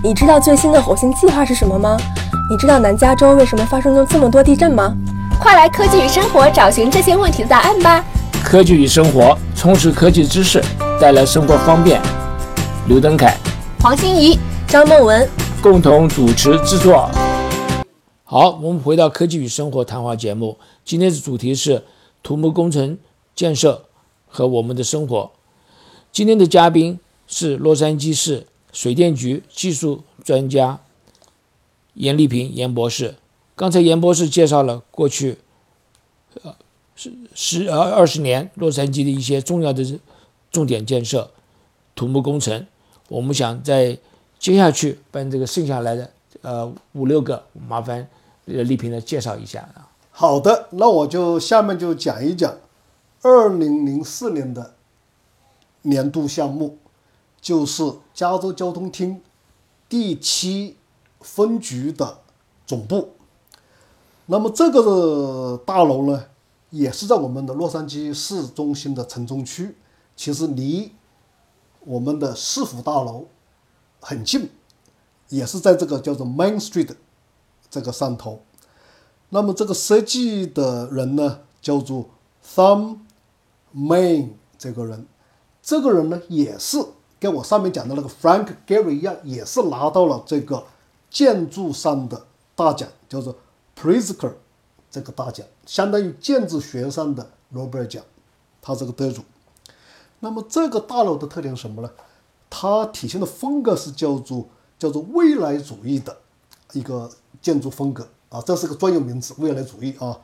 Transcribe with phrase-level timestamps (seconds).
[0.00, 1.96] 你知道最新的火星计划是什么吗？
[2.48, 4.96] 你知道南加州为什么发生了这么多地震吗？
[5.40, 8.04] 快来科技与生活找寻这些问题的答案吧！
[8.44, 10.62] 科技与生活，充实科技知识，
[11.00, 12.00] 带来生活方便。
[12.86, 13.36] 刘登凯、
[13.80, 14.38] 黄欣怡、
[14.68, 15.28] 张梦文
[15.60, 17.10] 共同主持制作。
[18.22, 21.82] 好，我们回到科技与生活谈话节目，今天的主题是
[22.22, 22.96] 土木工程
[23.34, 23.82] 建设
[24.28, 25.32] 和我们的生活。
[26.12, 30.80] 今天的嘉宾是洛杉矶市水电局技术专家
[31.94, 33.16] 严丽萍严博士。
[33.56, 35.38] 刚才严博士介绍了过去
[36.42, 36.54] 呃
[36.94, 39.98] 十十呃二十年洛杉矶的一些重要的
[40.50, 41.30] 重点建设
[41.94, 42.66] 土木工程。
[43.08, 43.98] 我们想在
[44.38, 46.10] 接下去把这个剩下来的
[46.42, 48.08] 呃五六个，麻烦
[48.46, 49.90] 呃丽萍来介绍一下啊。
[50.10, 52.56] 好的，那我就下面就讲一讲
[53.22, 54.74] 二零零四年的
[55.82, 56.76] 年度项目，
[57.40, 59.20] 就是加州交通厅
[59.88, 60.76] 第七
[61.20, 62.18] 分局的
[62.66, 63.14] 总部。
[64.26, 66.24] 那么这个大楼呢，
[66.70, 69.74] 也是在我们的洛杉矶市中心的城中区，
[70.14, 70.92] 其实离
[71.80, 73.26] 我们的市府大楼
[74.00, 74.50] 很近，
[75.28, 76.90] 也是在这个叫做 Main Street
[77.70, 78.42] 这个上头。
[79.30, 82.10] 那么这个设计的人呢，叫做
[82.44, 82.98] Thumb
[83.74, 85.06] Main 这个人，
[85.62, 86.78] 这个人呢也是
[87.20, 90.64] 跟我上面讲的那个 Frank Gehry 一样，也是拿到了这个
[91.10, 93.34] 建筑上的大奖，叫做
[93.76, 94.32] Pritzker
[94.90, 98.02] 这个大奖，相当于建筑学上的诺贝尔奖，
[98.62, 99.22] 他这个得主。
[100.20, 101.90] 那么这个大楼的特点是什么呢？
[102.50, 104.46] 它体现的风格是叫做
[104.78, 106.16] 叫做未来主义的
[106.72, 107.10] 一个
[107.42, 110.18] 建筑风格啊，这是个专有名词，未来主义啊，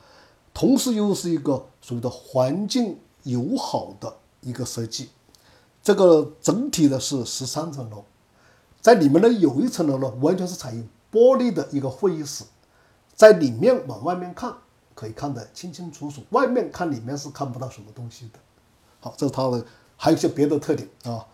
[0.52, 5.10] 同时又是一个所谓的环境友好的一个设计。
[5.84, 8.02] 这个整体的是十三层楼，
[8.80, 10.82] 在里面呢有一层楼呢完全是采用
[11.12, 12.42] 玻璃的一个会议室，
[13.14, 14.52] 在里面往外面看
[14.94, 18.40] 可以看得清清楚楚，外面看里面是看不到什么东西的。
[18.98, 19.64] 好，这是它的。
[19.96, 21.24] 还有一些别的特点啊，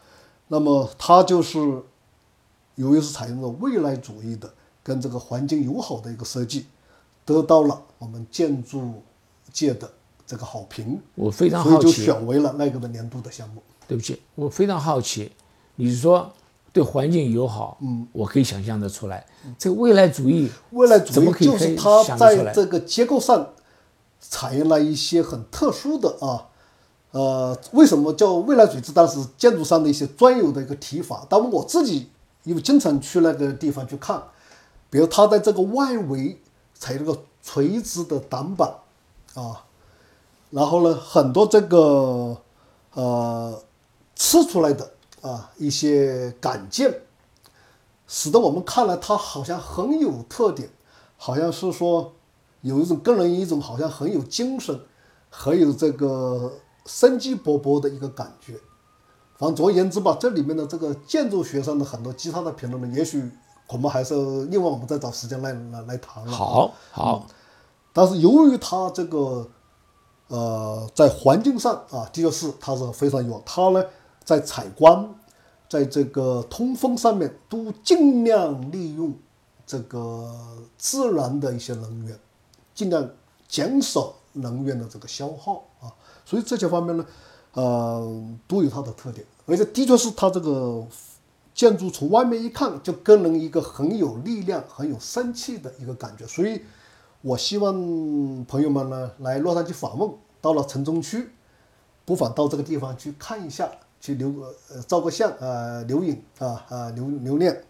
[0.48, 1.58] 那么它就是
[2.74, 4.52] 由于是采用了未来主义的
[4.82, 6.66] 跟这个环境友好的一个设计，
[7.24, 9.02] 得到了我们建筑
[9.50, 9.90] 界的
[10.26, 11.00] 这个好评。
[11.14, 13.62] 我非常所以就，选为了那个的年度的项目。
[13.90, 15.32] 对不起，我非常好奇，
[15.74, 16.32] 你是说
[16.72, 17.76] 对环境友好？
[17.80, 19.26] 嗯，我可以想象得出来。
[19.58, 22.04] 这个未来主义，未来主义就是它？
[22.16, 23.48] 在这个结构上
[24.20, 26.46] 采用了一些很特殊的啊，
[27.10, 28.80] 呃，为什么叫未来主义？
[28.80, 31.26] 这当时建筑上的一些专有的一个提法。
[31.28, 32.08] 但我自己
[32.44, 34.22] 因为经常去那个地方去看，
[34.88, 36.40] 比如它在这个外围
[36.74, 38.72] 采用了个垂直的挡板
[39.34, 39.64] 啊，
[40.50, 42.36] 然后呢，很多这个
[42.94, 43.60] 呃
[44.20, 44.92] 吃出来的
[45.22, 46.94] 啊一些感见，
[48.06, 50.68] 使得我们看了它好像很有特点，
[51.16, 52.12] 好像是说
[52.60, 54.78] 有一种给人一种好像很有精神，
[55.30, 56.52] 很有这个
[56.84, 58.52] 生机勃勃的一个感觉。
[59.38, 63.26] 反正总而言之吧，这里面的这个建筑学上的很多其他的评论呢，也许
[63.66, 64.14] 恐怕还是
[64.46, 66.30] 另外我们再找时间来来来谈了。
[66.30, 67.26] 好好，
[67.94, 69.48] 但是由于它这个
[70.28, 73.82] 呃在环境上啊，的确是它是非常有，它呢
[74.24, 75.14] 在采光，
[75.68, 79.14] 在这个通风上面都尽量利用
[79.66, 80.32] 这个
[80.76, 82.18] 自然的一些能源，
[82.74, 83.08] 尽量
[83.48, 85.92] 减少能源的这个消耗啊，
[86.24, 87.06] 所以这些方面呢，
[87.54, 90.86] 呃都有它的特点，而且的确是它这个
[91.52, 96.62] 建筑从外面一看就给人一个很有力量、很有生气的一个感觉，所以
[97.22, 97.74] 我希望
[98.44, 100.10] 朋友们呢来洛杉矶访问，
[100.40, 101.30] 到了城中区，
[102.04, 103.70] 不妨到这个地方去看一下，
[104.00, 107.64] 去留个呃照个相，呃留影啊啊留留念，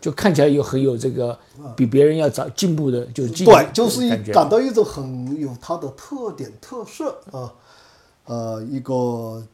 [0.00, 1.38] 就看起来有很有这个
[1.74, 7.52] 比别人要早进步的，就是进对，就是一感到一种很有它的特点特色啊，
[8.26, 9.44] 呃一个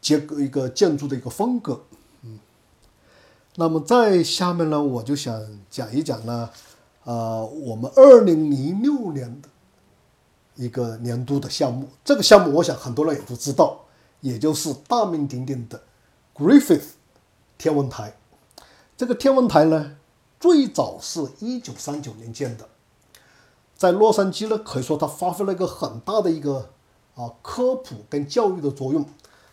[0.00, 1.80] 结构一个建筑的一个风格，
[2.22, 2.38] 嗯，
[3.56, 6.48] 那么在下面呢，我就想讲一讲呢，
[7.04, 9.48] 呃，我们二零零六年的
[10.54, 13.80] 一个年度的项目，这个项目我想很多人也都知道，
[14.20, 15.82] 也就是大名鼎鼎的
[16.34, 16.84] Griffith
[17.58, 18.16] 天文台。
[18.96, 19.96] 这个天文台呢，
[20.40, 22.68] 最早是一九三九年建的，
[23.76, 26.70] 在洛杉矶呢，可以说它发挥了一个很大的一个
[27.14, 29.04] 啊科普跟教育的作用。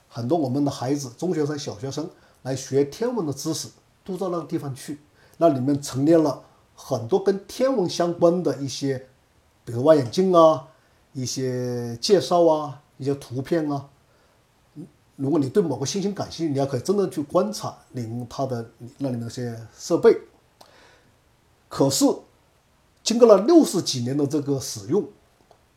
[0.07, 2.09] 很多我们的孩子，中学生、小学生
[2.43, 3.67] 来学天文的知识，
[4.05, 4.99] 都到那个地方去。
[5.37, 6.43] 那里面陈列了
[6.75, 9.07] 很多跟天文相关的一些，
[9.65, 10.67] 比如望远镜啊，
[11.13, 13.89] 一些介绍啊，一些图片啊。
[15.15, 20.17] 如果你对某个星星感兴趣，你要可以真的去观察，领它的那里那些设备
[21.69, 22.05] 可是
[23.03, 25.05] 经过了六十几年的这个使用，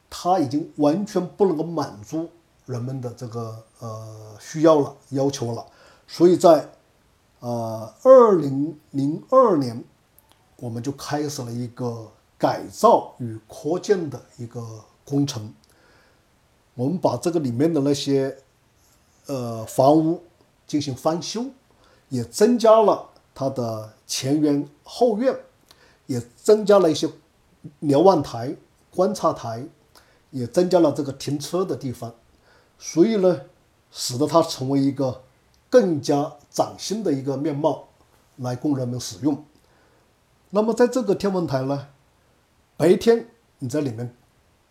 [0.09, 2.29] 它已经完全不能够满足
[2.65, 5.67] 人们的这个呃需要了、要求了。
[6.07, 6.71] 所以在
[7.41, 9.85] 呃二零零二年，
[10.57, 14.65] 我们就开始了一个改造与扩建的一个
[15.05, 15.53] 工程。
[16.75, 18.37] 我们把这个里面的那些
[19.27, 20.23] 呃房屋
[20.67, 21.47] 进行翻修，
[22.09, 25.37] 也增加了它的前院后院，
[26.07, 27.09] 也增加了一些
[27.81, 28.57] 瞭望台、
[28.91, 29.67] 观察台，
[30.31, 32.15] 也增加了这个停车的地方，
[32.79, 33.43] 所以呢，
[33.91, 35.23] 使得它成为一个
[35.69, 37.89] 更加崭新的一个面貌
[38.37, 39.45] 来供人们使用。
[40.51, 41.89] 那么在这个天文台呢，
[42.77, 43.29] 白天
[43.59, 44.15] 你在里面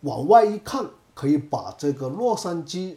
[0.00, 0.86] 往外一看。
[1.16, 2.96] 可以把这个洛杉矶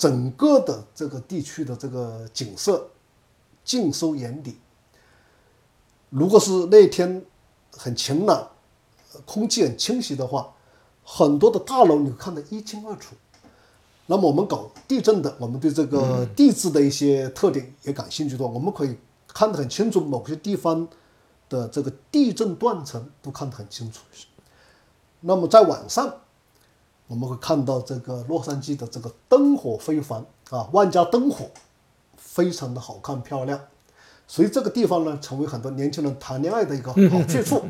[0.00, 2.88] 整个的这个地区的这个景色
[3.62, 4.56] 尽收眼底。
[6.08, 7.22] 如果是那天
[7.70, 8.48] 很晴朗，
[9.26, 10.54] 空气很清晰的话，
[11.04, 13.14] 很多的大楼你看得一清二楚。
[14.06, 18.96] 那么我们搞地震的，我们对这个地质的一些特点也感兴趣的话，我们可以
[19.28, 20.88] 看得很清楚，某些地方
[21.50, 24.00] 的这个地震断层都看得很清楚。
[25.20, 26.14] 那么在晚上。
[27.10, 31.50] 我们会看到这个洛杉矶的这个灯火非凡啊，万家灯火，
[32.16, 33.60] 非常的好看漂亮，
[34.28, 37.64] 所以这个地方呢，成为很多年轻人谈恋爱的一个好去处。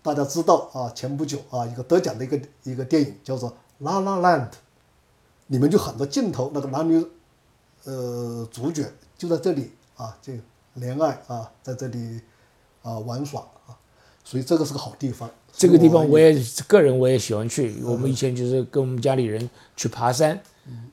[0.00, 3.50] 大家知道啊，前不久啊，一个得奖的一个一个电影叫做
[3.80, 4.48] 《La La Land》，
[5.48, 7.06] 里面就很多镜头，那个男女
[7.84, 10.32] 呃主角就在这里啊，就
[10.72, 12.22] 恋爱啊，在这里
[12.80, 13.76] 啊玩耍啊，
[14.28, 15.30] 所以这个是个好地方。
[15.50, 17.74] 这个地方我也个人我也喜欢去。
[17.82, 20.38] 我们以前就是跟我们家里人去爬山，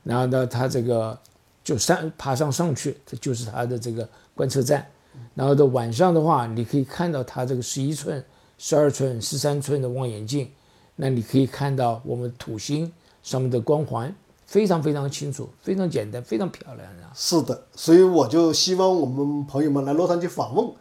[0.04, 1.20] 然后呢，他这个
[1.62, 4.88] 就山爬上上去，这就是他的这个观测站。
[5.34, 8.24] 然后到晚上的话，你可以看到他这个十一寸、
[8.58, 10.50] 十二寸、十三寸的望远镜，
[10.96, 12.90] 那你可以看到我们土星
[13.22, 14.16] 上面的光环，
[14.46, 17.12] 非常非常清楚，非常简单，非常漂亮啊。
[17.14, 20.72] 是的，所以我就希望我们朋友们来洛杉矶访问，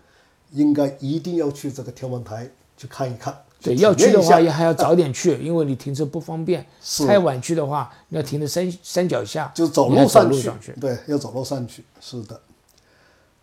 [0.53, 3.37] 应该一定要去这个天文台去看一看。
[3.63, 6.67] 对，要去的话也还要早点去， 因为你停车不方便。
[7.07, 10.73] 太晚去的话，你要停在山山脚下，就走路上去。
[10.81, 11.85] 对，要走路上去。
[12.01, 12.41] 是的。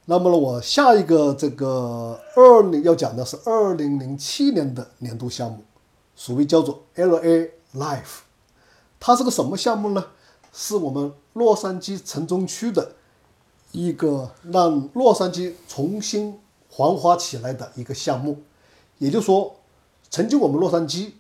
[0.06, 5.64] 那么呢，我下一个这个二零要讲的是二零零七年的年度项目，
[6.16, 8.22] 所谓叫做 LA Life。
[9.00, 10.06] 它是个什么项目呢？
[10.54, 12.92] 是我们洛杉矶城中区的
[13.72, 16.38] 一个让洛杉矶重新
[16.72, 18.42] 繁华起来的一个项目。
[18.98, 19.56] 也就是说。
[20.14, 21.14] 曾经我们洛杉矶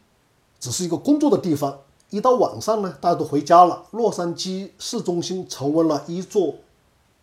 [0.59, 3.85] 只是一个工作的地方，一到晚上呢，大家都回家了。
[3.91, 6.55] 洛杉矶市中心成为了一座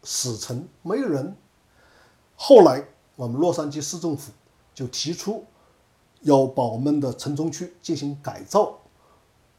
[0.03, 1.37] 死城，没有人。
[2.37, 4.33] 后来我们洛杉矶市政府
[4.75, 5.45] 就提出
[6.23, 8.79] 要把我们的城中区进行改造，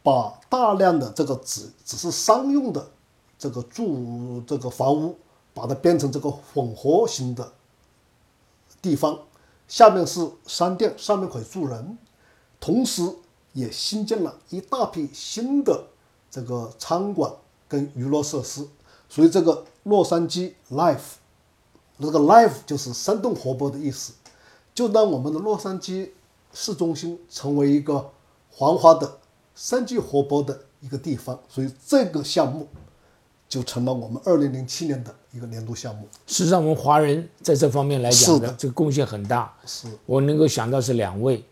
[0.01, 2.89] 把大量的这个只只是商用的
[3.37, 5.15] 这个住这个房屋，
[5.53, 7.53] 把它变成这个混合型的
[8.81, 9.19] 地方。
[9.67, 11.97] 下面是商店，上面可以住人，
[12.59, 13.07] 同时
[13.53, 15.85] 也新建了一大批新的
[16.31, 17.31] 这个餐馆
[17.67, 18.67] 跟娱乐设施，
[19.07, 21.17] 所以这个洛杉矶 Life，
[21.99, 24.13] 这个 Life 就是生动活泼的意思，
[24.73, 26.09] 就让我们的洛杉矶
[26.51, 28.09] 市中心成为一个
[28.49, 29.19] 繁华的、
[29.53, 32.67] 生机活泼的一个地方，所以这个项目
[33.49, 35.13] 就成了我们二零零七年的。
[35.31, 39.53] 一个年度项目，事实上，我们华人在这方面来讲的这个贡献很大。
[39.63, 41.43] 是我能够想到是两位，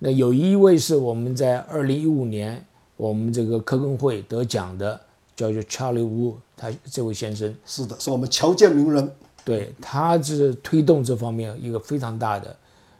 [0.00, 2.62] 那有一位是我们在二零一五年
[2.98, 5.00] 我们这个科工会得奖的，
[5.34, 9.10] 叫做 Charlie Wu，他这位先生是的，是我们侨建名人。
[9.42, 12.54] 对，他是推动这方面一个非常大的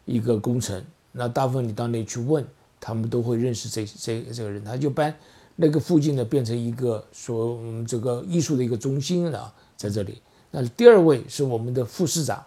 [0.07, 0.83] 一个工程。
[1.13, 2.43] 那大部分你到那去问，
[2.81, 5.13] 他们都会认识这这这个人，他就把
[5.57, 9.53] 那个附近呢变成一个说这个艺术的一个中心了。
[9.77, 10.23] 在这里，
[10.53, 12.43] 那第二位是我们的副市长，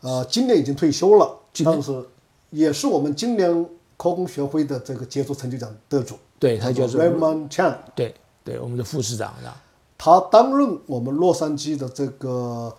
[0.00, 2.04] 呃，今年已经退休了，但是
[2.50, 6.16] 也是我们今年科工学会的这个杰出成就奖得主。
[6.38, 7.74] 对他叫做 Raymond Chan。
[7.94, 8.14] 对
[8.44, 9.62] 对，我们的副市长啊，
[9.96, 12.76] 他担任我们洛杉矶的这个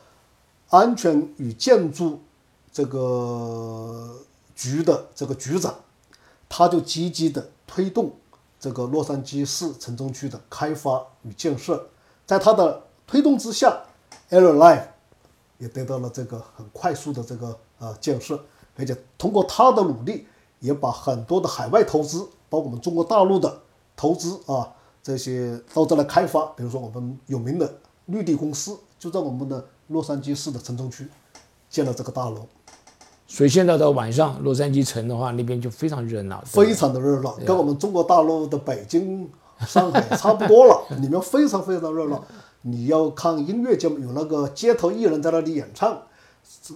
[0.69, 2.19] 安全与建筑
[2.71, 4.19] 这个
[4.55, 5.73] 局的这个局长，
[6.47, 8.11] 他就积极的推动
[8.65, 11.87] 这个洛杉矶市城中区的开发与建设，
[12.25, 12.81] 在他的。
[13.07, 13.83] 推动之下
[14.31, 14.87] ，Air Life
[15.59, 18.43] 也得到了这个很快速的这个呃建设，
[18.75, 20.25] 而且通过他的努力，
[20.59, 23.61] 也把很多的海外投资，包括我们中国大陆的
[23.95, 26.47] 投资啊，这些到这来开发。
[26.57, 27.71] 比如说我们有名的
[28.07, 31.07] 绿地公司，就在我们的洛杉矶市的城中区
[31.69, 32.47] 建了这个大楼。
[33.27, 39.29] 所以现在到晚上，洛杉矶城的话，那边就非常热闹，非常的热闹，跟我们中国大陆的北京、
[39.67, 42.23] 上海差不多了，里面非常非常热闹。
[42.61, 46.01] 你要看音乐节目，有那个街头艺人在那里演唱，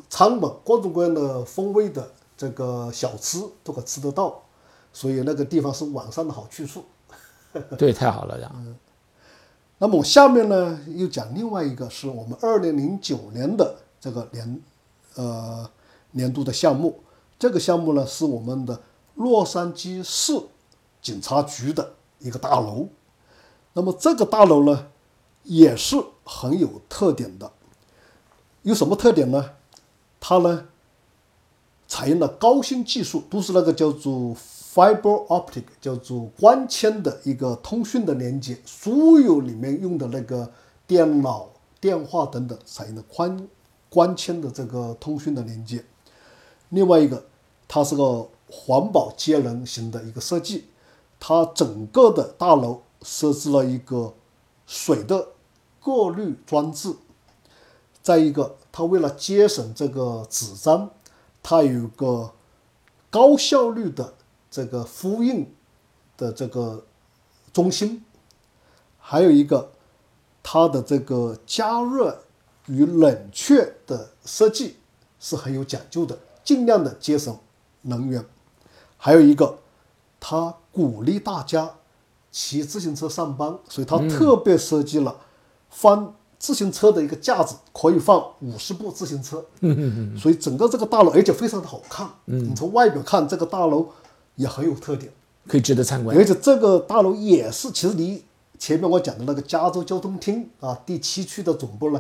[0.10, 4.42] 餐本各种各样的风味的这个小吃都可吃得到，
[4.92, 6.84] 所以那个地方是晚上的好去处。
[7.78, 8.76] 对，太好了，这样。
[9.78, 14.62] 那么我下面呢又讲另外一个，是我们二零零九年的这个年，
[15.16, 15.68] 呃
[16.12, 17.00] 年度的项目。
[17.38, 18.82] 这个项目呢是我们的
[19.16, 20.40] 洛杉矶市
[21.02, 22.88] 警察局的一个大楼。
[23.74, 24.88] 那么这个大楼呢
[25.44, 27.52] 也是很有特点的。
[28.64, 29.52] 有什么特点呢？
[30.20, 30.68] 它呢
[31.88, 34.36] 采用了高新技术，都是那个叫做。
[34.72, 40.50] Fiber optic 叫做光纤的一个通讯的连接，所有里面用的那个
[40.86, 41.50] 电脑、
[41.82, 43.50] 电话等等采用的宽
[43.90, 45.84] 光纤的这个通讯的连接。
[46.70, 47.26] 另外一个，
[47.68, 50.66] 它是个环保节能型的一个设计，
[51.20, 54.14] 它整个的大楼设置了一个
[54.66, 55.30] 水的
[55.80, 56.96] 过滤装置。
[58.02, 60.90] 再一个，它为了节省这个纸张，
[61.44, 62.32] 它有个
[63.10, 64.16] 高效率的。
[64.52, 65.54] 这个复印
[66.18, 66.84] 的这个
[67.54, 68.04] 中心，
[68.98, 69.72] 还有一个
[70.42, 72.24] 它的这个加热
[72.66, 74.78] 与冷却的设计
[75.20, 76.18] 是很有讲究的，
[76.50, 77.38] 尽量的节省
[77.84, 78.26] 能源。
[78.98, 79.60] 还有一个，
[80.20, 81.70] 他鼓励大家
[82.32, 85.16] 骑自行车上班，所以他特别设计了
[85.70, 89.46] 放自行车的一个架子，可以放五十部自行车。
[89.60, 92.10] 嗯嗯嗯所以整个这个大楼而且非常的好看。
[92.26, 93.90] 嗯你从外表看，这个大楼。
[94.36, 95.12] 也很有特点，
[95.50, 96.16] 可以值得参观。
[96.16, 98.24] 而且这个大楼也是，其实离
[98.58, 102.00] 前面我讲的那个加州交通厅啊第七区的总部呢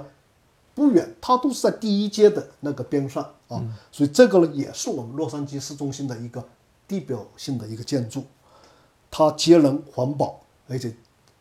[0.79, 6.41] 不远，它都是在第一街的那个边上啊，所以这个呢也是我们洛杉矶市中心的一个
[6.88, 8.24] 地标性的一个建筑，
[9.12, 10.95] 它节能环保，而且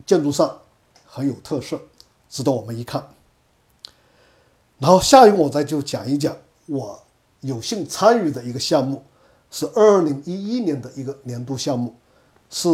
[0.04, 0.58] 建筑上
[1.06, 1.80] 很有特色，
[2.28, 3.06] 值得我们一看。
[4.78, 7.00] 然后下一个我再就讲一讲我
[7.42, 9.04] 有幸参与的一个项目。
[9.50, 11.94] 是二零一一年的一个年度项目，
[12.50, 12.68] 是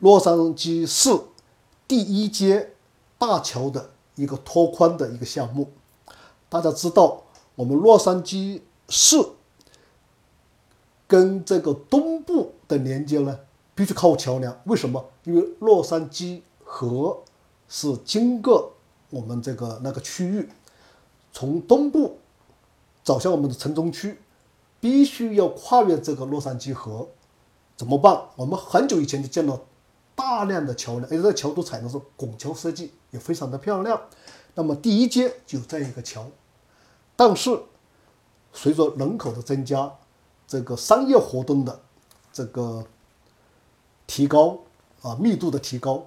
[0.00, 1.10] 洛杉矶市
[1.86, 2.70] 第一街
[3.18, 5.70] 大桥的一个拓宽的一个项目。
[6.52, 7.22] 大家知道，
[7.54, 9.16] 我们洛杉矶市
[11.06, 13.38] 跟这个东部的连接呢，
[13.74, 14.60] 必须靠桥梁。
[14.66, 15.02] 为什么？
[15.24, 17.22] 因为洛杉矶河
[17.70, 18.74] 是经过
[19.08, 20.46] 我们这个那个区域，
[21.32, 22.18] 从东部
[23.02, 24.18] 走向我们的城中区。
[24.78, 27.06] 必须要跨越这个洛杉矶河，
[27.76, 28.20] 怎么办？
[28.34, 29.60] 我们很久以前就见到
[30.16, 33.98] 大量的桥梁，而且这桥都采用的是拱桥设计，也非常的漂亮。
[34.56, 36.26] 那么第一阶就这样一个桥，
[37.16, 37.62] 但是
[38.52, 39.92] 随着人口的增加，
[40.46, 41.80] 这个商业活动的
[42.32, 42.84] 这个
[44.06, 44.58] 提高
[45.02, 46.04] 啊，密度的提高，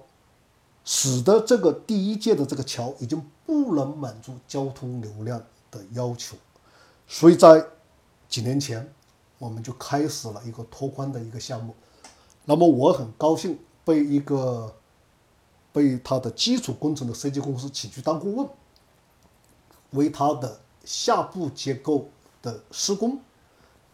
[0.84, 6.36] 使得这个第一届的这个桥已经不能满足交通流量的要求，
[7.06, 7.64] 所以在
[8.28, 8.92] 几年前，
[9.38, 11.74] 我们就开始了一个拓宽的一个项目。
[12.44, 14.74] 那么我很高兴被一个
[15.72, 18.48] 被他的基础工程的设计公司请去当顾问，
[19.90, 22.08] 为他的下部结构
[22.40, 23.20] 的施工、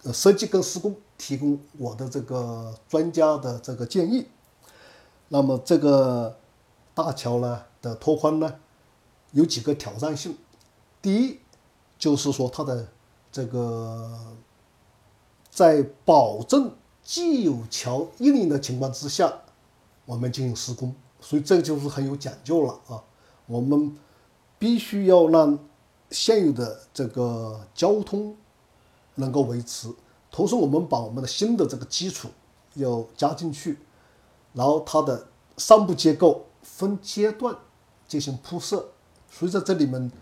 [0.05, 4.29] 呃设计跟施工提供我的这个专家的这个建议。
[5.29, 6.39] 那么这个
[6.95, 8.55] 大桥呢的拓宽呢，
[9.33, 10.37] 有几个挑战性。
[11.01, 11.41] 第一，
[11.99, 12.87] 就是说它的。
[13.35, 14.37] 这个
[15.49, 16.71] 在保证
[17.03, 19.33] 既有桥运营的情况之下，
[20.05, 23.03] 我们进行施工，所以这个就是很有讲究了啊。
[23.47, 23.97] 我们
[24.59, 25.59] 必须要让
[26.13, 28.37] 现有的这个交通
[29.17, 29.93] 能够维持，
[30.31, 32.29] 同时我们把我们的新的这个基础
[32.75, 33.79] 要加进去，
[34.53, 35.27] 然后它的
[35.57, 37.57] 上部结构分阶段
[38.07, 38.89] 进行铺设，
[39.31, 40.13] 所以在这里面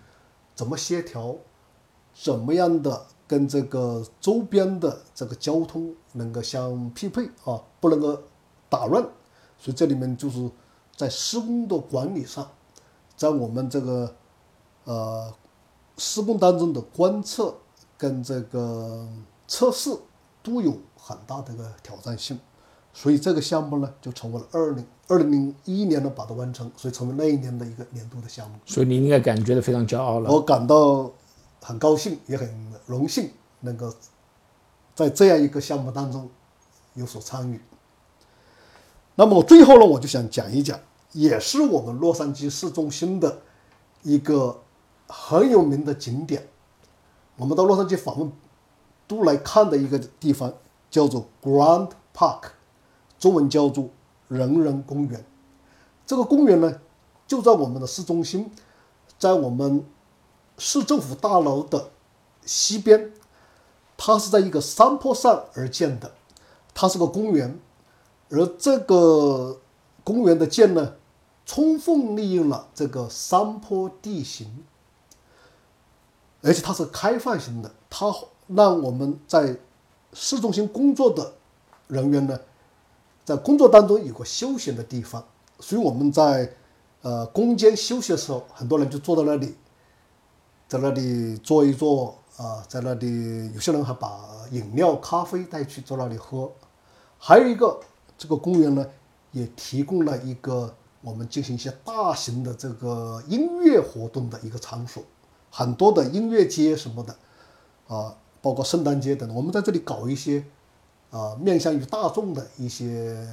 [0.55, 1.37] 怎么协调？
[2.13, 7.63] 怎么样的跟这个周边的这个交通能够相匹配啊？
[7.81, 8.21] 不能够
[8.69, 9.03] 打乱，
[9.57, 10.51] 所以这里面就是
[10.97, 12.51] 在施工的管理上，
[13.17, 14.15] 在我们这个
[14.85, 15.33] 呃
[16.01, 17.55] 施工当中的观测
[17.97, 19.07] 跟这个
[19.47, 19.95] 测试
[20.43, 22.41] 都有很大的一个挑战性，
[22.93, 28.57] 所以这个项目呢就成为了二零二零零一年呢把它完成，所以成为那一年的一个年度的项目。
[28.65, 30.31] 所以你应该感觉到非常骄傲了。
[30.31, 31.13] 我感到。
[31.63, 33.29] 很高兴，也很荣幸
[33.61, 33.93] 能够
[34.95, 36.27] 在这样一个项目当中
[36.95, 37.61] 有所参与。
[39.15, 40.81] 那么最后呢，我就想讲一讲，
[41.13, 43.43] 也是我们洛杉矶市中心的
[44.03, 44.59] 一个
[45.11, 46.49] 很有名的景点。
[47.37, 48.33] 我们到洛杉矶访问
[49.09, 50.55] 都来看的一个地方，
[50.91, 52.51] 叫做 Grand Park，
[53.19, 53.89] 中文叫做
[54.29, 55.25] 人人公园。
[56.07, 56.81] 这个公园呢，
[57.27, 58.51] 就在我们的市中心，
[59.19, 59.85] 在我们
[60.57, 61.91] 市政府大楼的
[62.47, 63.13] 西边。
[64.03, 66.11] 它是在一个山坡上而建的，
[66.73, 67.61] 它是个公园，
[68.31, 69.61] 而这个
[70.03, 70.95] 公园的建呢，
[71.45, 74.65] 充分利用了这个山坡地形，
[76.43, 78.15] 而且它是开放型的，它
[78.49, 79.57] 让我们在
[80.13, 81.33] 市中心工作的
[81.89, 82.39] 人员呢，
[83.25, 85.25] 在工作当中有个休闲的地方，
[85.59, 86.53] 所以我们在
[87.03, 89.55] 呃工间休息的时候，很多人就坐在那里，
[90.69, 92.17] 在那里坐一坐。
[92.37, 94.19] 啊，在那里，有些人还把
[94.51, 96.51] 饮料、咖啡带去，坐那里喝。
[97.19, 97.79] 还有一个，
[98.17, 98.87] 这个公园呢，
[99.33, 105.03] 也提供了一个我们进行一些大型的这个音乐活动的一个场所，
[105.51, 107.15] 很多的音乐节什么的，
[107.89, 110.45] 啊，包括圣诞节等，我们在这里搞一些
[111.11, 113.29] 啊，面向于大众的一些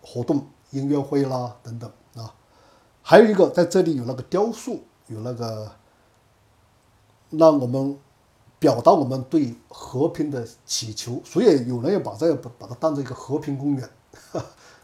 [0.00, 2.34] 活动，音乐会啦等等啊。
[3.02, 5.70] 还有一个，在这里有那个雕塑，有那个
[7.30, 7.98] 让我们。
[8.62, 13.90] 表达我们对和平的祈求，所以有人也把这个把把它当成一个和平公园。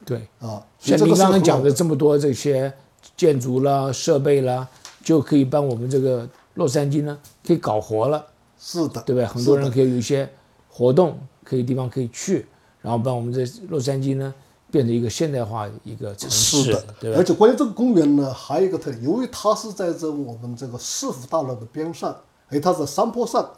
[0.05, 2.75] 对 啊，像您刚刚讲的这么多这些
[3.17, 4.67] 建筑啦、设备啦，
[5.05, 8.27] 就可以帮我们这个洛杉矶呢，可以搞活了。
[8.59, 9.25] 是的，对不对？
[9.25, 10.29] 很多人可以有一些
[10.69, 12.47] 活动，可以地方可以去，
[12.83, 14.35] 然后把我们这洛杉矶呢
[14.71, 16.65] 变成一个现代化一个城市。
[16.65, 22.15] 是的，对而且关于这个公园呢，还有一个特点，由于它是在这我们这个市府大楼的边上，
[22.49, 23.51] 而它在山坡上。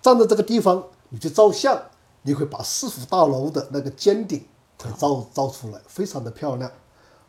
[0.00, 1.76] 站在这个地方，你去照相，
[2.22, 4.40] 你会把市府大楼的那个尖顶
[4.78, 6.70] 给照照出来，非常的漂亮。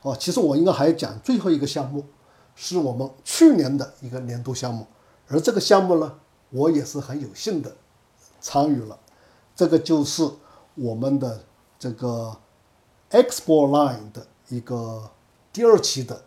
[0.03, 2.05] 哦，其实我应该还要讲最后一个项目，
[2.55, 4.85] 是我们去年的一个年度项目，
[5.29, 6.19] 而这个项目呢，
[6.49, 7.75] 我也是很有幸的
[8.41, 8.99] 参与了。
[9.55, 10.29] 这个就是
[10.75, 11.43] 我们的
[11.77, 12.35] 这个
[13.11, 15.09] Expo Line 的一个
[15.53, 16.25] 第二期的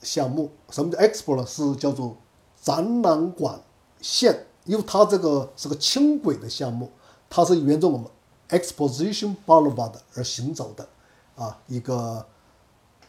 [0.00, 0.50] 项目。
[0.70, 1.44] 什么叫 Expo 呢？
[1.46, 2.16] 是叫做
[2.60, 3.60] 展览馆
[4.00, 4.46] 线。
[4.66, 6.90] 因为它这个是个轻轨的项目，
[7.30, 8.08] 它是沿着我们
[8.48, 10.88] Exposition Boulevard 而行走的，
[11.36, 12.26] 啊，一个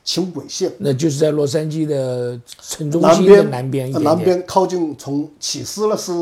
[0.08, 0.74] 轻轨线。
[0.80, 6.14] 那就是在洛杉矶的城中心的南边，南边靠近从起司呢是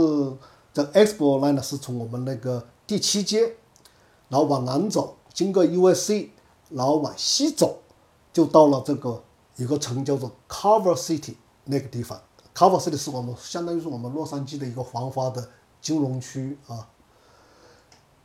[0.74, 3.42] 这 Expo Line 呢是从我们那个第七街，
[4.28, 6.30] 然后往南走，经过 USC，
[6.72, 7.78] 然后往西走，
[8.34, 9.22] 就到了这个
[9.58, 12.20] 有个城叫做 Cover City 那个地方。
[12.56, 15.48] Cover City 是我们相当于是我们洛杉矶的一个繁华的
[15.80, 16.88] 金融区啊。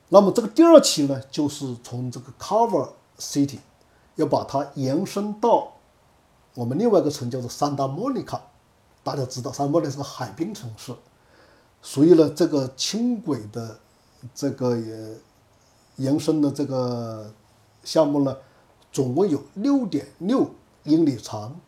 [0.09, 3.59] 那么这个第二期呢，就是从这个 Cover City
[4.21, 5.73] 要把它延伸到
[6.55, 8.39] 我们另外一个城叫做 Santa Monica。
[9.03, 10.95] 大家知道，Santa Monica 是个海滨城市，
[11.81, 13.81] 所以呢，这个轻轨的
[14.35, 15.17] 这个也
[15.97, 17.33] 延伸的这个
[17.83, 18.37] 项目呢，
[18.93, 20.51] 总共有六点六
[20.85, 21.59] 英里长。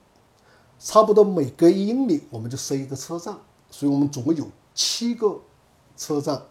[0.79, 3.37] 差不多每隔一英里我们就设一个车站，
[3.71, 5.41] 所以我们总共有七个
[5.97, 6.43] 车站。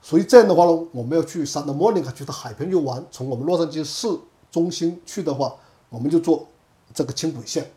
[0.00, 4.08] 所以这样的话呢，我们要去三达莫尼卡去到海边去玩，从我们洛杉矶市
[4.52, 5.56] 中心去的话，
[5.88, 6.46] 我们就坐
[6.94, 7.68] 这个轻轨线，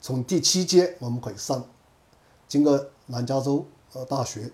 [0.00, 1.64] 从第七街我们可以上，
[2.48, 4.50] 经过南加州呃大学，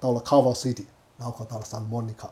[0.00, 0.86] 到了 Cover City，
[1.18, 2.30] 然后到了 San Monica。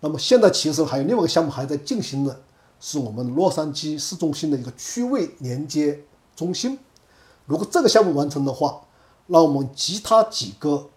[0.00, 2.40] 那么现在其实还有另外一个项目还在进行的，
[2.80, 6.04] 是我们洛杉矶市中心的一个区位连接
[6.36, 6.78] 中心。
[7.46, 8.82] 如果这个项目完成的话，
[9.26, 10.90] 那我们其他几个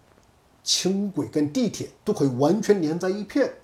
[0.62, 3.54] 轻轨跟地铁都可以完全连在一片。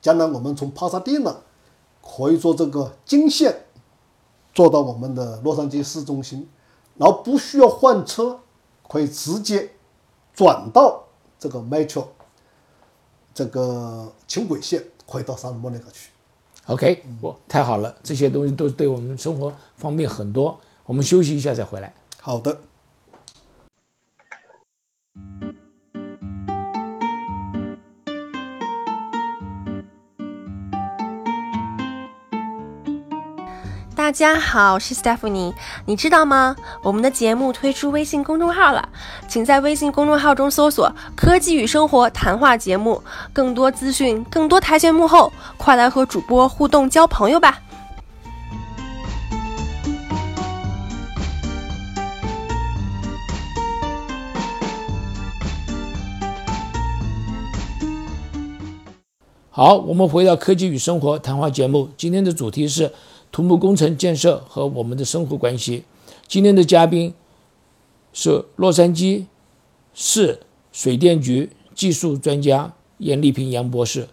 [0.00, 1.36] 将来我们从帕萨蒂娜
[2.16, 3.66] 可以坐这个经线
[4.52, 6.48] 坐到我们的洛杉矶市中心，
[6.96, 8.40] 然后不需要换车，
[8.88, 9.70] 可以直接
[10.34, 11.04] 转到
[11.38, 12.06] 这个 Metro
[13.32, 16.10] 这个轻轨线，可以到沙莫那个去。
[16.66, 20.58] OK，我太好了，这些东西都对我们生活方便很多。
[20.84, 21.94] 我们休息一下再回来。
[22.20, 22.60] 好的。
[34.10, 35.54] 大家好，我是 Stephanie。
[35.86, 36.56] 你知道吗？
[36.82, 38.88] 我们的节目推出微信公众号了，
[39.28, 43.00] 请在微信公众号中搜索“科技与生活”谈话节目，
[43.32, 47.60] 更多资讯，更多台前幕后，快来和主播互动交朋友吧。
[59.50, 61.90] 好，我们回到科技与生活谈话节目。
[61.96, 62.92] 今天的主题是
[63.32, 65.84] 土木工程建设和我们的生活关系。
[66.26, 67.14] 今天的嘉宾
[68.12, 69.26] 是洛杉矶
[69.94, 70.40] 市
[70.72, 74.08] 水电局技术专家严丽萍杨博士。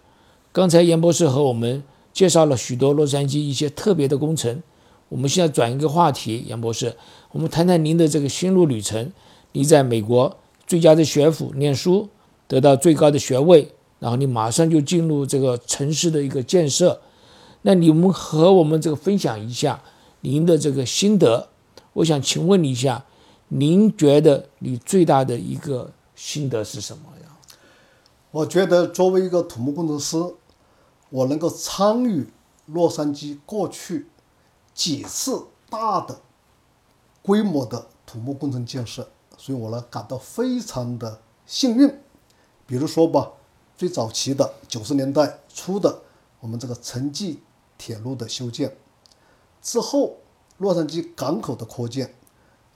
[0.52, 4.62] 刚才严博士和我们介绍了许多洛杉矶一些特别的工程。
[5.08, 6.94] 我们现在转一个话题，杨博士，
[7.32, 9.12] 我们谈谈您的这个心路旅程。
[9.52, 12.08] 你在美国最佳的学府念书，
[12.46, 13.68] 得到最高的学位，
[14.00, 17.00] 然后你马上就进入这个城市的一个建设。
[17.68, 19.82] 那你们和我们这个分享一下
[20.22, 21.50] 您的这个心得。
[21.92, 23.04] 我想请问你一下，
[23.48, 27.36] 您觉得你最大的一个心得是什么呀？
[28.30, 30.16] 我觉得作为一个土木工程师，
[31.10, 32.26] 我能够参与
[32.64, 34.06] 洛杉矶过去。
[34.72, 36.20] 几次大的
[37.20, 41.92] 规模的土木工程建设，所以我呢感到非常的幸运。
[42.64, 43.32] 比如说吧，
[43.76, 46.00] 最早期的九十年代初的
[46.40, 47.40] 我们这个城际
[47.78, 48.76] 铁路的修建，
[49.62, 50.18] 之后
[50.58, 52.14] 洛杉矶港口的扩建，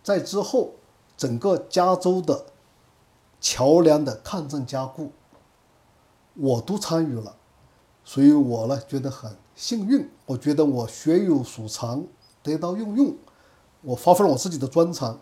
[0.02, 0.74] 在之后
[1.16, 2.46] 整个加州的
[3.40, 5.10] 桥梁的抗震加固，
[6.34, 7.36] 我都参与了，
[8.04, 9.36] 所以我呢觉得很。
[9.54, 12.06] 幸运，我觉得我学有所长，
[12.42, 13.14] 得到运用，
[13.82, 15.20] 我发挥了我自己的专长，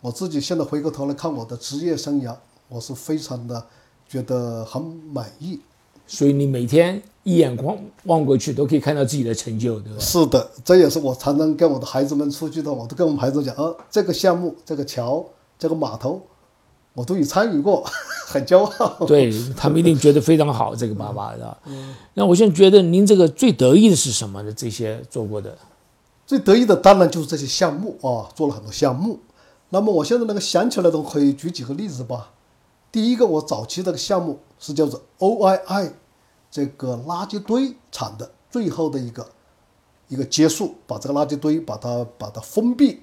[0.00, 2.34] 我自己现在回过头来看我的职业生涯，
[2.68, 3.66] 我是非常的
[4.08, 5.60] 觉得很满意。
[6.06, 9.98] 所以你每天一眼光望过去，都可以看到自己的成就，对吧？
[9.98, 15.24] 是的，这也是我常常跟我的孩子们出去的，我都跟我们孩子讲，呃，这个项目、这个桥、
[15.58, 16.20] 这个码头。
[16.94, 17.84] 我都有参与过，
[18.26, 19.06] 很骄傲。
[19.06, 21.56] 对他们一定觉得非常好，这个爸爸是吧？
[22.14, 24.52] 那我现在觉得您这个最得意的是什么呢？
[24.52, 25.56] 这些做过的，
[26.26, 29.20] 最得意的当然就是这些项目啊，做了很多项目。
[29.68, 32.30] 那么我现在能够想起来的，可以举几个例子吧。
[32.90, 35.90] 第一个，我早期这个项目是叫做 OII
[36.50, 39.28] 这个垃圾堆厂的最后的一个
[40.08, 43.02] 一个结束，把这个垃圾堆把它把它封闭。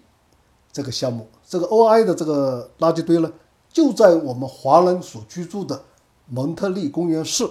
[0.71, 3.31] 这个项目，这个 OII 的这个垃圾堆呢？
[3.71, 5.81] 就在我们华人所居住的
[6.27, 7.45] 蒙特利公园市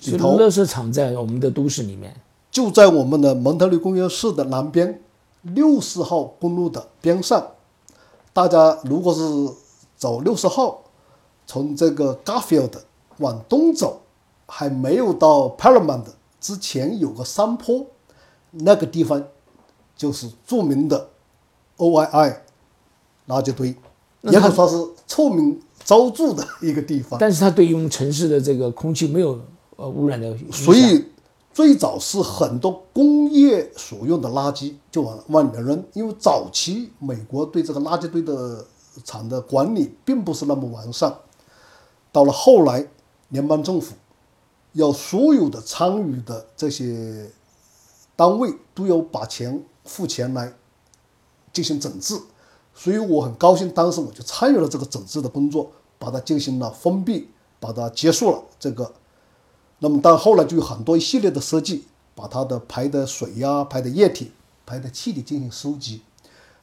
[0.00, 5.02] 里头，垃圾场在我们的都市里面，就在我们的蒙特利公园市的南边，
[5.40, 7.46] 六十号公路的边上。
[8.34, 9.54] 大家如果是
[9.96, 10.82] 走六十号，
[11.46, 12.72] 从这个 Garfield
[13.18, 14.02] 往东走，
[14.54, 16.04] 还没有到 Paramount
[16.38, 17.86] 之前有个山坡，
[18.50, 19.24] 那个地方
[19.96, 21.08] 就是著名的
[21.78, 22.36] OII
[23.28, 23.74] 垃圾堆。
[24.20, 29.40] 也可说是臭名昭著的一个地方，但是它对于我们城市的这个空气没有
[29.76, 31.02] 呃污染的，所以
[31.54, 38.62] 最早是很多工业所用的垃圾就往往里面扔，因为早期美国对这个垃圾堆的
[39.02, 41.12] 厂的管理并不是那么完善，
[42.12, 42.86] 到了后来
[43.30, 43.94] 联邦政府
[44.72, 47.30] 要所有的参与的这些
[48.16, 50.54] 单位都要把钱付钱来
[51.52, 52.20] 进行整治。
[52.74, 57.28] 所以我很高兴，当时我就参与了这个整治的工作，把它进行了封闭，
[57.60, 58.42] 把它结束了。
[58.58, 58.94] 这个，
[59.80, 64.32] 那么到后来就有很多一系列的设计，把它的排的水呀、排的液体、
[64.64, 66.00] 排的气体进行收集，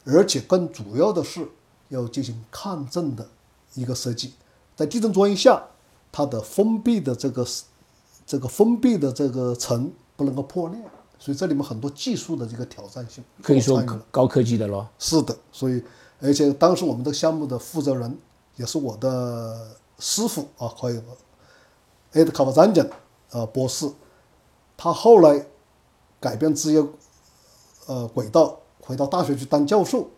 [0.03, 1.47] 而且更主要的是
[1.89, 3.29] 要进行抗震的
[3.75, 4.33] 一个设计，
[4.75, 5.61] 在地震作用下，
[6.11, 7.45] 它的封闭的这个
[8.29, 10.79] 这个封闭的这个层不能够破裂，
[11.17, 14.87] 所以这里面很多技术的这个挑战性，可以说高科技的咯。
[14.99, 15.83] 是的，所以。
[16.21, 18.17] 而且当时我们这个项目的负责人
[18.57, 21.01] 也是我的师傅啊，可以，
[22.11, 22.85] 艾德卡瓦詹奖
[23.31, 23.89] 呃博士，
[24.75, 25.47] 他后来
[26.19, 26.85] 改变职业
[27.87, 30.09] 呃轨道，回到大学去当教授，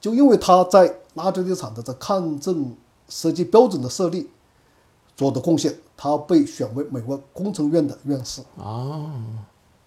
[0.00, 2.74] 就因为他在垃圾堆场的这抗震
[3.10, 4.30] 设计标准的设立
[5.18, 8.40] 做的贡献，他被选为美国工程院的院士。
[8.56, 9.12] 啊，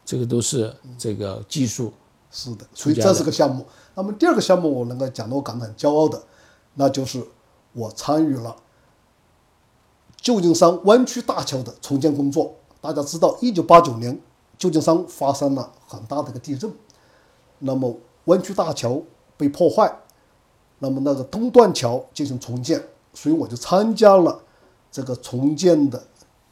[0.04, 1.94] 这个都是这个技术。
[2.30, 3.66] 是的，所以这是个项目。
[3.96, 6.22] 那么第二个项目，我能够讲的我感到很骄傲的，
[6.76, 7.26] 那就是
[7.74, 8.56] 我参与了
[10.16, 12.56] 旧金山湾区大桥的重建工作。
[12.80, 14.18] 大家知道，一九八九年
[14.58, 16.72] 旧金山发生了很大的一个地震，
[17.60, 19.02] 那么湾区大桥
[19.36, 19.94] 被破坏，
[20.80, 22.82] 那么那个东段桥进行重建，
[23.14, 24.42] 所以我就参加了
[24.92, 26.04] 这个重建的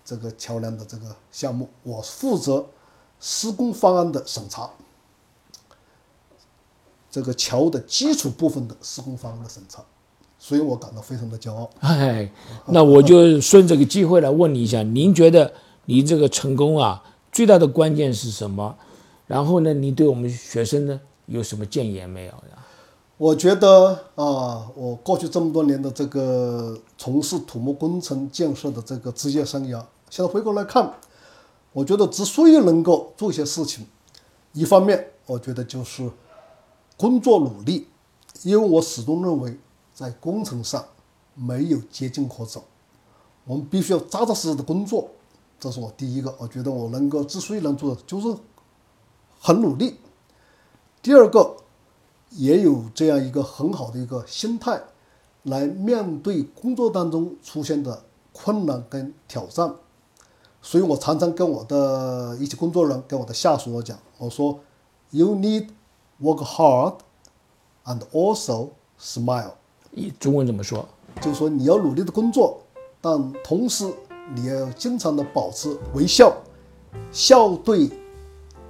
[0.05, 2.65] 这个桥梁的这个项目，我负责
[3.19, 4.69] 施工方案的审查。
[7.11, 9.83] 这个桥的基础部分的施工方案的审查，
[10.37, 11.67] 所以我感到非常的骄傲。
[11.79, 12.31] 哎，
[12.67, 15.51] 那我就顺这个机会来问你一下，您觉得
[15.85, 18.77] 你这个成功啊，最大的关键是什么？
[19.25, 22.65] 然后呢，你对我们学生呢有什么建言没有呀？
[23.19, 30.93] 我觉得啊，我过去这么多年的这个从事土木工程建设的这个职业生涯，现在回过来看，
[31.73, 33.85] 我觉得之所以能够做些事情，
[34.53, 36.09] 一方面我觉得就是。
[36.95, 37.87] 工作努力，
[38.43, 39.57] 因为我始终认为，
[39.93, 40.83] 在工程上
[41.33, 42.61] 没有捷径可走。
[43.45, 45.09] 我们必须要扎扎实实的工作，
[45.57, 46.35] 这是我第一个。
[46.37, 48.37] 我觉得我能够之所以能做的，就是
[49.39, 49.95] 很努力。
[51.01, 51.55] 第二个，
[52.31, 54.81] 也有这样一个很好的一个心态，
[55.43, 59.73] 来面对工作当中出现的困难跟挑战。
[60.61, 64.59] 所以我常常跟我的一些工作人、跟我的下属讲，我说
[65.11, 65.69] ：“You need
[66.21, 66.95] work hard
[67.85, 69.53] and also smile。”
[69.91, 70.85] 一中文怎么说？
[71.21, 72.61] 就是说你要努力的工作，
[73.01, 73.91] 但同时
[74.35, 76.35] 你要经常的保持微笑，
[77.11, 77.89] 笑对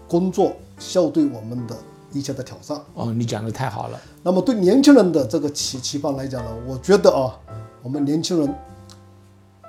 [0.07, 1.75] 工作，笑对我们的
[2.11, 2.79] 一切的挑战。
[2.93, 3.99] 哦，你讲的太好了。
[4.23, 7.37] 那么对年轻人的这个期期盼来讲呢，我觉得啊，
[7.81, 8.55] 我们年轻人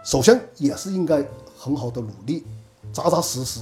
[0.05, 1.25] 首先也是应该
[1.59, 2.45] 很好的努力，
[2.93, 3.61] 扎扎实实，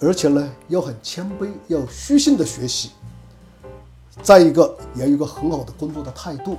[0.00, 2.90] 而且呢要很谦卑，要虚心的学习。
[4.22, 6.56] 再一个，也有一个很好的工作的态度，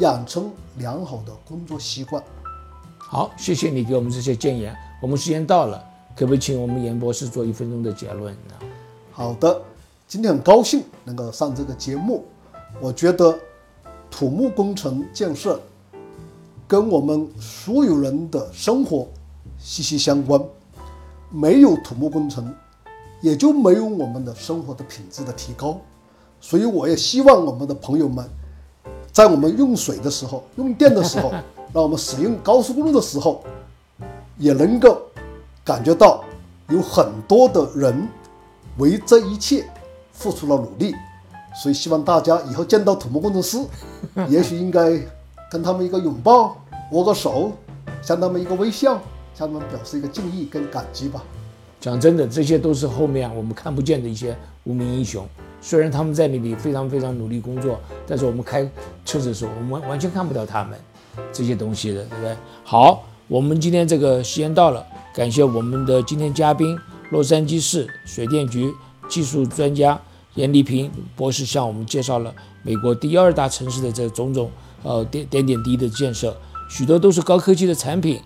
[0.00, 2.22] 养成良好的工作习惯。
[2.98, 4.76] 好，谢谢你给我们这些建言。
[5.00, 5.82] 我们时间到了，
[6.16, 8.54] 可不可以请我们严博士做一分钟的结论呢？
[9.18, 9.62] 好的，
[10.06, 12.22] 今天很高兴能够上这个节目。
[12.82, 13.34] 我觉得
[14.10, 15.58] 土木工程建设
[16.68, 19.08] 跟我们所有人的生活
[19.58, 20.38] 息息相关，
[21.30, 22.54] 没有土木工程，
[23.22, 25.80] 也就没有我们的生活的品质的提高。
[26.38, 28.22] 所以我也希望我们的朋友们，
[29.12, 31.32] 在我们用水的时候、用电的时候，
[31.72, 33.42] 让我们使用高速公路的时候，
[34.36, 35.00] 也能够
[35.64, 36.22] 感觉到
[36.68, 38.06] 有很多的人
[38.78, 39.64] 为这一切
[40.12, 40.94] 付出了努力。
[41.62, 43.58] 所以希望大家以后见到土木工程师，
[44.28, 45.00] 也许应该
[45.50, 46.56] 跟他们一个拥抱、
[46.92, 47.52] 握个手，
[48.02, 49.00] 向他们一个微笑，
[49.34, 51.22] 向他们表示一个敬意跟感激吧。
[51.80, 55.26] 讲真的，这些都是后面我们看不见的一些无名英雄。
[55.62, 58.62] 虽然他们在那里非常非常努力工作，但是我们开
[59.04, 60.78] 车子的时候，我们完完全看不到他们
[61.32, 62.36] 这些东西的，对不对？
[62.64, 64.84] 好，我们今天这个时间到了，
[65.14, 66.78] 感谢我们的今天嘉宾，
[67.10, 68.72] 洛杉矶市水电局
[69.08, 70.00] 技术专家
[70.34, 74.50] 严丽萍博士向我们介绍了美国第二大城市的这种种
[74.82, 76.36] 呃点点点滴的建设，
[76.68, 78.20] 许多都是高科技的产品。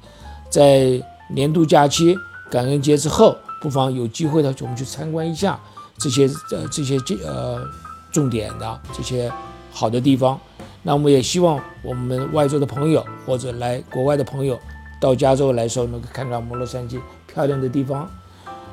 [0.49, 2.17] 在年度假期、
[2.51, 5.61] 感恩节之后，不妨有机会的我们去参观一下。
[5.99, 7.63] 这些呃这些呃
[8.11, 9.31] 重点的这些
[9.71, 10.41] 好的地方，
[10.83, 14.59] 那我们也希望我们外州的朋友或者来国外的朋友
[14.99, 16.99] 到加州来的时候能够看看摩洛杉矶
[17.31, 18.11] 漂亮的地方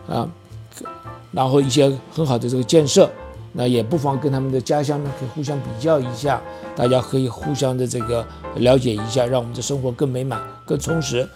[0.08, 0.28] 啊，
[1.32, 3.10] 然后一些很好的这个建设，
[3.54, 6.42] 那也不妨跟他们的家乡呢可以互相比较一下，
[6.76, 11.28] 大家可以互相的这个了解一下，让我们的生活更美满、更充实。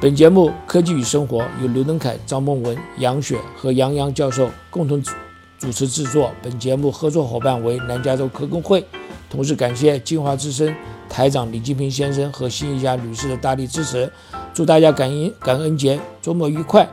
[0.00, 5.00] 本节目《科技与生活》由刘登凯、张梦文、杨雪和杨洋教授共同
[5.58, 6.32] 主持制作。
[6.42, 8.84] 本节目合作伙伴为南加州科工会。
[9.30, 10.74] 同时感谢金华之声
[11.08, 14.10] 台长李金平先生和辛一佳女士的大力支持。
[14.52, 16.88] 祝大家感恩感恩节周末愉快！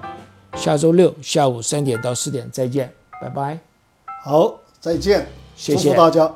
[0.55, 3.59] 下周六下午三点到四点再见，拜拜。
[4.23, 6.33] 好，再见，谢谢大家。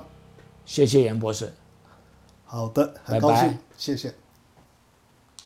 [0.66, 1.52] 谢谢严博士。
[2.46, 4.14] 好的，很高兴，拜拜谢谢。